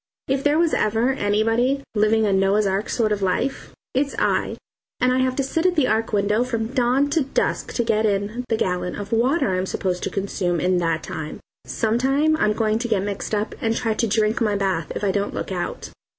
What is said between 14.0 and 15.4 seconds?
drink my bath, if I don't